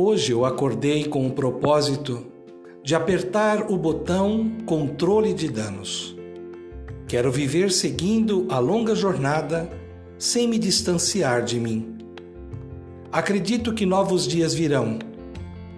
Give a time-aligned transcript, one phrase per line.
[0.00, 2.24] Hoje eu acordei com o propósito
[2.84, 6.16] de apertar o botão controle de danos.
[7.08, 9.68] Quero viver seguindo a longa jornada
[10.16, 11.98] sem me distanciar de mim.
[13.10, 15.00] Acredito que novos dias virão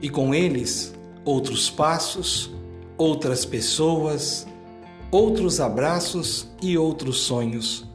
[0.00, 2.50] e com eles outros passos,
[2.96, 4.46] outras pessoas,
[5.10, 7.86] outros abraços e outros sonhos,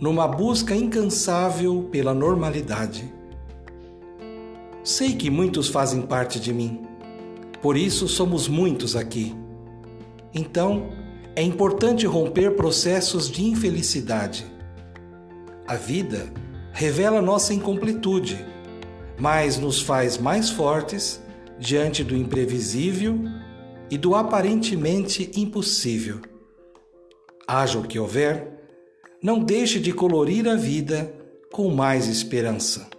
[0.00, 3.19] numa busca incansável pela normalidade.
[4.90, 6.82] Sei que muitos fazem parte de mim,
[7.62, 9.32] por isso somos muitos aqui.
[10.34, 10.90] Então,
[11.36, 14.44] é importante romper processos de infelicidade.
[15.64, 16.32] A vida
[16.72, 18.44] revela nossa incompletude,
[19.16, 21.22] mas nos faz mais fortes
[21.56, 23.16] diante do imprevisível
[23.88, 26.20] e do aparentemente impossível.
[27.46, 28.66] Haja o que houver,
[29.22, 31.14] não deixe de colorir a vida
[31.52, 32.98] com mais esperança.